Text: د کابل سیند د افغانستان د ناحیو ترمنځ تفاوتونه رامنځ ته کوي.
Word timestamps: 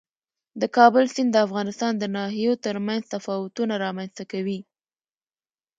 د 0.61 0.63
کابل 0.77 1.05
سیند 1.13 1.31
د 1.33 1.37
افغانستان 1.47 1.93
د 1.97 2.03
ناحیو 2.15 2.53
ترمنځ 2.65 3.01
تفاوتونه 3.15 3.73
رامنځ 3.85 4.11
ته 4.17 4.23
کوي. 4.31 4.59